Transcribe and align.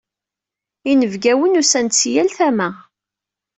Inebgawen 0.91 1.57
usan-d 1.61 1.93
si 1.95 2.09
yal 2.13 2.29
tama. 2.37 2.69